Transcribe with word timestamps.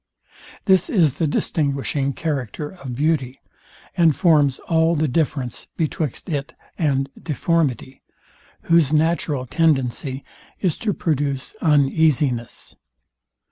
This 0.65 0.89
is 0.89 1.19
the 1.21 1.27
distinguishing 1.27 2.13
character 2.13 2.71
of 2.71 2.95
beauty, 2.95 3.39
and 3.95 4.15
forms 4.15 4.57
all 4.67 4.95
the 4.95 5.07
difference 5.07 5.67
betwixt 5.77 6.27
it 6.27 6.55
and 6.75 7.07
deformity, 7.21 8.01
whose 8.63 8.91
natural 8.91 9.45
tendency 9.45 10.23
is 10.59 10.79
to 10.79 10.95
produce 10.95 11.53
uneasiness. 11.61 12.75